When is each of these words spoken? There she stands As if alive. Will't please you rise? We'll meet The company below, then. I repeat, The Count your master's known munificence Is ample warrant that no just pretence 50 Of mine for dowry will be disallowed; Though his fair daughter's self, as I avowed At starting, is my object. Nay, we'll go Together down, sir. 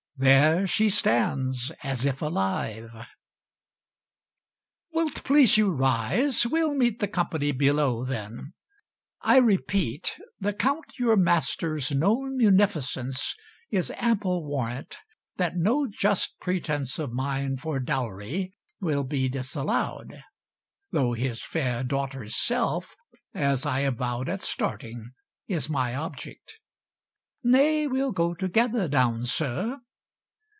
There 0.17 0.67
she 0.67 0.89
stands 0.91 1.71
As 1.81 2.05
if 2.05 2.21
alive. 2.21 2.91
Will't 4.93 5.23
please 5.23 5.57
you 5.57 5.71
rise? 5.71 6.45
We'll 6.45 6.75
meet 6.75 6.99
The 6.99 7.07
company 7.07 7.51
below, 7.51 8.05
then. 8.05 8.53
I 9.23 9.37
repeat, 9.37 10.13
The 10.39 10.53
Count 10.53 10.99
your 10.99 11.15
master's 11.17 11.91
known 11.91 12.37
munificence 12.37 13.33
Is 13.71 13.91
ample 13.97 14.45
warrant 14.47 14.95
that 15.37 15.55
no 15.57 15.87
just 15.87 16.39
pretence 16.39 16.91
50 16.97 17.03
Of 17.03 17.13
mine 17.13 17.57
for 17.57 17.79
dowry 17.79 18.53
will 18.79 19.03
be 19.03 19.27
disallowed; 19.27 20.21
Though 20.91 21.13
his 21.13 21.43
fair 21.43 21.83
daughter's 21.83 22.35
self, 22.37 22.95
as 23.33 23.65
I 23.65 23.79
avowed 23.79 24.29
At 24.29 24.43
starting, 24.43 25.13
is 25.47 25.67
my 25.67 25.95
object. 25.95 26.59
Nay, 27.43 27.87
we'll 27.87 28.11
go 28.11 28.35
Together 28.35 28.87
down, 28.87 29.25
sir. 29.25 29.79